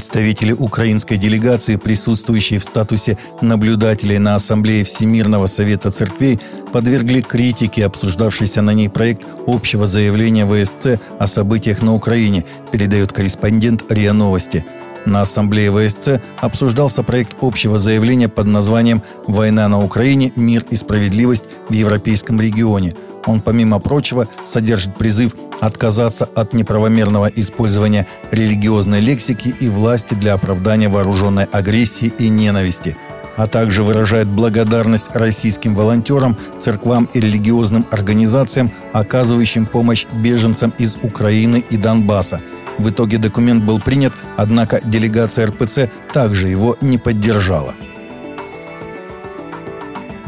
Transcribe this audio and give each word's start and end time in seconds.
Представители 0.00 0.52
украинской 0.52 1.18
делегации, 1.18 1.76
присутствующие 1.76 2.58
в 2.58 2.64
статусе 2.64 3.18
наблюдателей 3.42 4.16
на 4.16 4.34
Ассамблее 4.34 4.82
Всемирного 4.82 5.44
Совета 5.44 5.90
Церквей, 5.90 6.40
подвергли 6.72 7.20
критике 7.20 7.84
обсуждавшийся 7.84 8.62
на 8.62 8.72
ней 8.72 8.88
проект 8.88 9.26
общего 9.46 9.86
заявления 9.86 10.46
ВСЦ 10.46 10.98
о 11.18 11.26
событиях 11.26 11.82
на 11.82 11.94
Украине, 11.94 12.46
передает 12.72 13.12
корреспондент 13.12 13.92
РИА 13.92 14.14
Новости. 14.14 14.64
На 15.04 15.20
Ассамблее 15.20 15.70
ВСЦ 15.70 16.22
обсуждался 16.38 17.02
проект 17.02 17.36
общего 17.42 17.78
заявления 17.78 18.30
под 18.30 18.46
названием 18.46 19.02
«Война 19.26 19.68
на 19.68 19.84
Украине. 19.84 20.32
Мир 20.34 20.64
и 20.70 20.76
справедливость 20.76 21.44
в 21.68 21.74
европейском 21.74 22.40
регионе». 22.40 22.96
Он, 23.26 23.40
помимо 23.40 23.78
прочего, 23.78 24.28
содержит 24.46 24.96
призыв 24.96 25.34
отказаться 25.60 26.24
от 26.24 26.52
неправомерного 26.52 27.26
использования 27.26 28.06
религиозной 28.30 29.00
лексики 29.00 29.54
и 29.60 29.68
власти 29.68 30.14
для 30.14 30.34
оправдания 30.34 30.88
вооруженной 30.88 31.44
агрессии 31.44 32.12
и 32.18 32.28
ненависти, 32.28 32.96
а 33.36 33.46
также 33.46 33.82
выражает 33.82 34.28
благодарность 34.28 35.14
российским 35.14 35.74
волонтерам, 35.74 36.36
церквам 36.58 37.08
и 37.12 37.20
религиозным 37.20 37.86
организациям, 37.90 38.72
оказывающим 38.92 39.66
помощь 39.66 40.06
беженцам 40.12 40.72
из 40.78 40.96
Украины 41.02 41.62
и 41.70 41.76
Донбасса. 41.76 42.40
В 42.78 42.88
итоге 42.88 43.18
документ 43.18 43.62
был 43.64 43.80
принят, 43.80 44.14
однако 44.38 44.80
делегация 44.82 45.46
РПЦ 45.46 45.90
также 46.14 46.48
его 46.48 46.78
не 46.80 46.96
поддержала. 46.96 47.74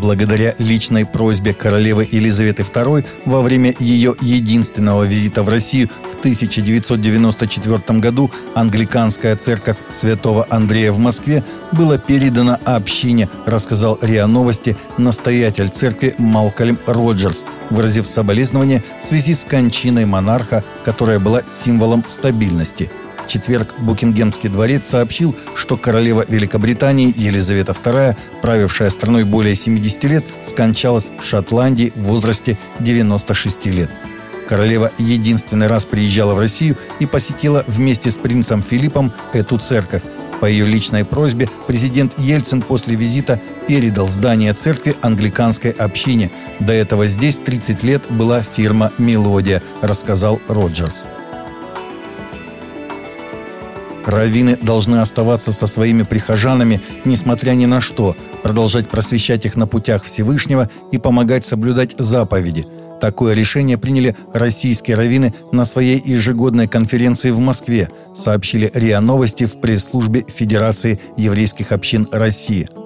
Благодаря 0.00 0.54
личной 0.58 1.06
просьбе 1.06 1.54
королевы 1.54 2.06
Елизаветы 2.10 2.62
II 2.62 3.06
во 3.24 3.40
время 3.40 3.74
ее 3.78 4.14
единственного 4.20 5.04
визита 5.04 5.42
в 5.42 5.48
Россию 5.48 5.88
в 6.12 6.16
1994 6.16 7.98
году 7.98 8.30
англиканская 8.54 9.36
церковь 9.36 9.78
святого 9.88 10.46
Андрея 10.50 10.92
в 10.92 10.98
Москве 10.98 11.42
была 11.72 11.96
передана 11.96 12.58
общине, 12.66 13.30
рассказал 13.46 13.98
РИА 14.02 14.26
Новости 14.26 14.76
настоятель 14.98 15.68
церкви 15.70 16.14
Малкольм 16.18 16.78
Роджерс, 16.86 17.46
выразив 17.70 18.06
соболезнование 18.06 18.84
в 19.00 19.04
связи 19.04 19.32
с 19.32 19.46
кончиной 19.46 20.04
монарха, 20.04 20.62
которая 20.84 21.18
была 21.18 21.40
символом 21.46 22.04
стабильности– 22.06 22.90
в 23.26 23.28
четверг 23.28 23.74
Букингемский 23.78 24.48
дворец 24.48 24.84
сообщил, 24.84 25.34
что 25.54 25.76
королева 25.76 26.24
Великобритании 26.28 27.12
Елизавета 27.16 27.72
II, 27.72 28.16
правившая 28.40 28.90
страной 28.90 29.24
более 29.24 29.54
70 29.54 30.04
лет, 30.04 30.24
скончалась 30.44 31.10
в 31.18 31.24
Шотландии 31.24 31.92
в 31.94 32.02
возрасте 32.02 32.56
96 32.78 33.66
лет. 33.66 33.90
Королева 34.48 34.92
единственный 34.98 35.66
раз 35.66 35.84
приезжала 35.84 36.34
в 36.34 36.38
Россию 36.38 36.76
и 37.00 37.06
посетила 37.06 37.64
вместе 37.66 38.12
с 38.12 38.16
принцем 38.16 38.62
Филиппом 38.62 39.12
эту 39.32 39.58
церковь. 39.58 40.02
По 40.40 40.46
ее 40.46 40.66
личной 40.66 41.04
просьбе 41.04 41.48
президент 41.66 42.16
Ельцин 42.18 42.62
после 42.62 42.94
визита 42.94 43.40
передал 43.66 44.06
здание 44.06 44.52
церкви 44.52 44.94
англиканской 45.02 45.72
общине. 45.72 46.30
До 46.60 46.72
этого 46.72 47.06
здесь 47.06 47.38
30 47.38 47.82
лет 47.82 48.02
была 48.10 48.42
фирма 48.42 48.92
«Мелодия», 48.98 49.62
рассказал 49.82 50.40
Роджерс. 50.46 51.06
Раввины 54.06 54.56
должны 54.56 54.96
оставаться 54.96 55.52
со 55.52 55.66
своими 55.66 56.04
прихожанами, 56.04 56.80
несмотря 57.04 57.50
ни 57.52 57.66
на 57.66 57.80
что, 57.80 58.16
продолжать 58.42 58.88
просвещать 58.88 59.44
их 59.44 59.56
на 59.56 59.66
путях 59.66 60.04
Всевышнего 60.04 60.70
и 60.92 60.98
помогать 60.98 61.44
соблюдать 61.44 61.96
заповеди. 61.98 62.64
Такое 63.00 63.34
решение 63.34 63.76
приняли 63.76 64.16
российские 64.32 64.96
раввины 64.96 65.34
на 65.52 65.64
своей 65.64 66.00
ежегодной 66.02 66.68
конференции 66.68 67.30
в 67.30 67.40
Москве, 67.40 67.90
сообщили 68.14 68.70
РИА 68.72 69.00
Новости 69.00 69.44
в 69.44 69.60
пресс-службе 69.60 70.24
Федерации 70.26 71.00
еврейских 71.16 71.72
общин 71.72 72.08
России– 72.10 72.68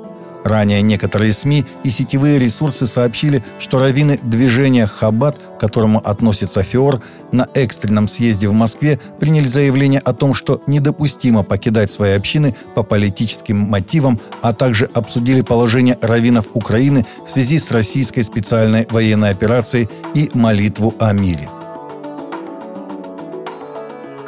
Ранее 0.51 0.83
некоторые 0.83 1.33
СМИ 1.33 1.65
и 1.85 1.91
сетевые 1.91 2.41
ресурсы 2.41 2.85
сообщили, 2.85 3.45
что 3.61 3.79
раввины 3.79 4.19
движения 4.21 4.85
«Хаббат», 4.85 5.39
к 5.39 5.61
которому 5.61 6.01
относится 6.01 6.65
ФИОР, 6.65 7.01
на 7.31 7.47
экстренном 7.55 8.09
съезде 8.09 8.49
в 8.49 8.53
Москве 8.53 8.99
приняли 9.21 9.47
заявление 9.47 10.01
о 10.01 10.13
том, 10.13 10.35
что 10.35 10.61
недопустимо 10.67 11.45
покидать 11.45 11.93
свои 11.93 12.15
общины 12.15 12.57
по 12.75 12.83
политическим 12.83 13.59
мотивам, 13.59 14.19
а 14.43 14.53
также 14.53 14.91
обсудили 14.93 15.43
положение 15.43 15.97
раввинов 16.03 16.47
Украины 16.55 17.07
в 17.25 17.31
связи 17.31 17.61
с 17.61 17.71
российской 17.71 18.23
специальной 18.23 18.89
военной 18.91 19.31
операцией 19.31 19.89
и 20.15 20.31
молитву 20.35 20.97
о 20.99 21.13
мире. 21.13 21.49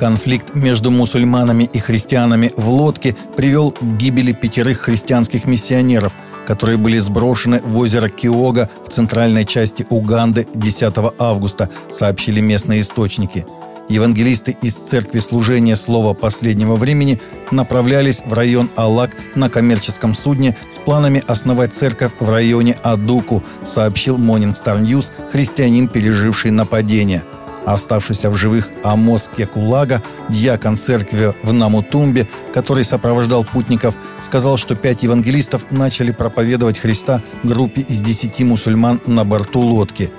Конфликт 0.03 0.57
между 0.57 0.91
мусульманами 0.91 1.71
и 1.73 1.79
христианами 1.79 2.51
в 2.57 2.69
лодке 2.69 3.15
привел 3.37 3.71
к 3.71 3.85
гибели 3.99 4.33
пятерых 4.33 4.81
христианских 4.81 5.45
миссионеров, 5.45 6.13
которые 6.45 6.77
были 6.77 6.99
сброшены 6.99 7.61
в 7.63 7.79
озеро 7.79 8.09
Киога 8.09 8.69
в 8.85 8.89
центральной 8.89 9.45
части 9.45 9.87
Уганды 9.89 10.49
10 10.55 10.93
августа, 11.21 11.71
сообщили 11.93 12.41
местные 12.41 12.81
источники. 12.81 13.47
Евангелисты 13.89 14.57
из 14.61 14.75
церкви 14.75 15.21
служения 15.21 15.77
слова 15.77 16.15
последнего 16.15 16.75
времени 16.75 17.21
направлялись 17.53 18.23
в 18.27 18.33
район 18.33 18.71
Алак 18.75 19.17
на 19.37 19.49
коммерческом 19.49 20.17
судне 20.17 20.57
с 20.73 20.79
планами 20.79 21.23
основать 21.29 21.75
церковь 21.75 22.11
в 22.19 22.29
районе 22.29 22.77
Адуку, 22.83 23.45
сообщил 23.65 24.19
Morning 24.19 24.55
Star 24.55 24.83
News 24.83 25.13
христианин, 25.31 25.87
переживший 25.87 26.51
нападение– 26.51 27.23
Оставшийся 27.67 28.31
в 28.31 28.37
живых 28.37 28.71
Амос 28.83 29.31
Кекулага, 29.37 30.03
дьякон 30.28 30.77
церкви 30.77 31.34
в 31.43 31.53
Намутумбе, 31.53 32.28
который 32.53 32.84
сопровождал 32.84 33.45
путников, 33.45 33.95
сказал, 34.21 34.56
что 34.56 34.75
пять 34.75 35.03
евангелистов 35.03 35.71
начали 35.71 36.11
проповедовать 36.11 36.78
Христа 36.78 37.22
группе 37.43 37.83
из 37.83 38.01
десяти 38.01 38.45
мусульман 38.45 39.01
на 39.06 39.25
борту 39.25 39.61
лодки. 39.61 40.11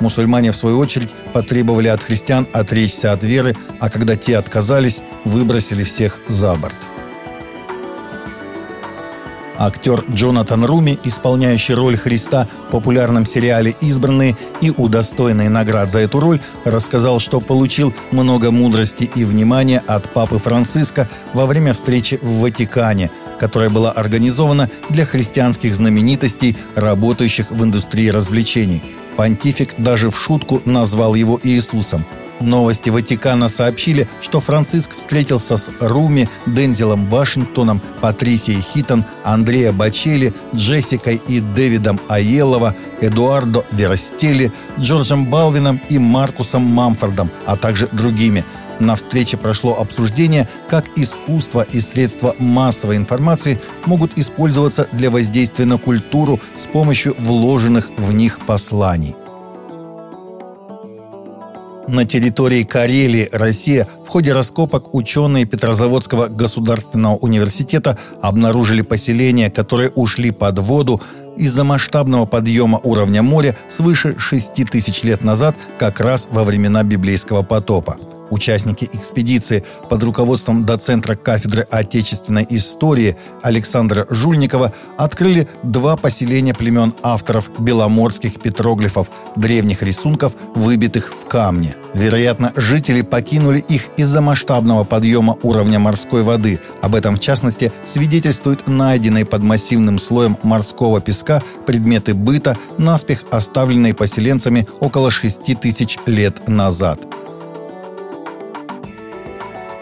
Мусульмане, 0.00 0.52
в 0.52 0.56
свою 0.56 0.78
очередь, 0.78 1.10
потребовали 1.32 1.88
от 1.88 2.02
христиан 2.02 2.46
отречься 2.52 3.12
от 3.12 3.24
веры, 3.24 3.56
а 3.80 3.90
когда 3.90 4.16
те 4.16 4.36
отказались, 4.36 5.00
выбросили 5.24 5.82
всех 5.82 6.20
за 6.28 6.54
борт. 6.54 6.76
Актер 9.58 10.04
Джонатан 10.08 10.64
Руми, 10.64 11.00
исполняющий 11.02 11.74
роль 11.74 11.96
Христа 11.96 12.46
в 12.68 12.70
популярном 12.70 13.26
сериале 13.26 13.74
«Избранные» 13.80 14.36
и 14.60 14.70
удостоенный 14.70 15.48
наград 15.48 15.90
за 15.90 15.98
эту 15.98 16.20
роль, 16.20 16.40
рассказал, 16.64 17.18
что 17.18 17.40
получил 17.40 17.92
много 18.12 18.52
мудрости 18.52 19.10
и 19.12 19.24
внимания 19.24 19.82
от 19.84 20.12
Папы 20.12 20.38
Франциска 20.38 21.08
во 21.34 21.46
время 21.46 21.72
встречи 21.72 22.20
в 22.22 22.40
Ватикане, 22.40 23.10
которая 23.40 23.68
была 23.68 23.90
организована 23.90 24.70
для 24.90 25.04
христианских 25.04 25.74
знаменитостей, 25.74 26.56
работающих 26.76 27.50
в 27.50 27.64
индустрии 27.64 28.08
развлечений. 28.10 28.82
Понтифик 29.16 29.74
даже 29.78 30.10
в 30.10 30.16
шутку 30.16 30.62
назвал 30.64 31.16
его 31.16 31.40
Иисусом– 31.42 32.04
Новости 32.40 32.90
Ватикана 32.90 33.48
сообщили, 33.48 34.08
что 34.20 34.40
Франциск 34.40 34.96
встретился 34.96 35.56
с 35.56 35.70
Руми, 35.80 36.28
Дензелом 36.46 37.08
Вашингтоном, 37.08 37.82
Патрисией 38.00 38.60
Хитон, 38.60 39.04
Андреа 39.24 39.72
Бачели, 39.72 40.34
Джессикой 40.54 41.20
и 41.28 41.40
Дэвидом 41.40 42.00
Аелова, 42.08 42.74
Эдуардо 43.00 43.64
Веростели, 43.72 44.52
Джорджем 44.78 45.26
Балвином 45.26 45.80
и 45.88 45.98
Маркусом 45.98 46.62
Мамфордом, 46.62 47.30
а 47.46 47.56
также 47.56 47.88
другими. 47.92 48.44
На 48.80 48.94
встрече 48.94 49.36
прошло 49.36 49.80
обсуждение, 49.80 50.48
как 50.68 50.84
искусство 50.96 51.62
и 51.62 51.80
средства 51.80 52.36
массовой 52.38 52.96
информации 52.96 53.60
могут 53.86 54.16
использоваться 54.16 54.88
для 54.92 55.10
воздействия 55.10 55.64
на 55.64 55.78
культуру 55.78 56.40
с 56.54 56.66
помощью 56.66 57.16
вложенных 57.18 57.90
в 57.96 58.12
них 58.12 58.38
посланий. 58.46 59.16
На 61.88 62.04
территории 62.04 62.64
Карелии, 62.64 63.30
Россия, 63.32 63.88
в 64.04 64.08
ходе 64.08 64.34
раскопок 64.34 64.94
ученые 64.94 65.46
Петрозаводского 65.46 66.28
государственного 66.28 67.16
университета 67.16 67.98
обнаружили 68.20 68.82
поселения, 68.82 69.50
которые 69.50 69.88
ушли 69.90 70.30
под 70.30 70.58
воду 70.58 71.00
из-за 71.38 71.64
масштабного 71.64 72.26
подъема 72.26 72.78
уровня 72.82 73.22
моря 73.22 73.56
свыше 73.68 74.16
6 74.18 74.52
тысяч 74.70 75.02
лет 75.02 75.24
назад, 75.24 75.56
как 75.78 76.00
раз 76.00 76.28
во 76.30 76.44
времена 76.44 76.82
библейского 76.82 77.42
потопа. 77.42 77.96
Участники 78.30 78.88
экспедиции 78.92 79.64
под 79.88 80.02
руководством 80.02 80.64
доцентра 80.64 81.14
кафедры 81.14 81.66
отечественной 81.70 82.46
истории 82.50 83.16
Александра 83.42 84.06
Жульникова 84.10 84.72
открыли 84.96 85.48
два 85.62 85.96
поселения 85.96 86.54
племен 86.54 86.94
авторов 87.02 87.50
беломорских 87.58 88.40
петроглифов, 88.40 89.10
древних 89.36 89.82
рисунков, 89.82 90.34
выбитых 90.54 91.12
в 91.12 91.26
камне. 91.26 91.74
Вероятно, 91.94 92.52
жители 92.54 93.00
покинули 93.02 93.60
их 93.60 93.86
из-за 93.96 94.20
масштабного 94.20 94.84
подъема 94.84 95.38
уровня 95.42 95.78
морской 95.78 96.22
воды. 96.22 96.60
Об 96.82 96.94
этом, 96.94 97.16
в 97.16 97.20
частности, 97.20 97.72
свидетельствуют 97.84 98.66
найденные 98.66 99.24
под 99.24 99.42
массивным 99.42 99.98
слоем 99.98 100.36
морского 100.42 101.00
песка 101.00 101.42
предметы 101.66 102.14
быта, 102.14 102.58
наспех 102.76 103.24
оставленные 103.30 103.94
поселенцами 103.94 104.66
около 104.80 105.10
6 105.10 105.58
тысяч 105.60 105.96
лет 106.06 106.46
назад. 106.46 107.00